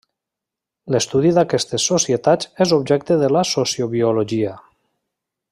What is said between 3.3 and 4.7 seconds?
la sociobiologia.